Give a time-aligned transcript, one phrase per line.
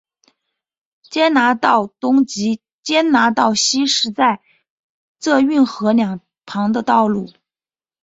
[1.03, 4.41] 坚拿道东及坚拿道西是在
[5.19, 7.29] 这运河两旁的道路。